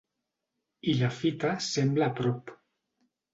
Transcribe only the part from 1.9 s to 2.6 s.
a prop.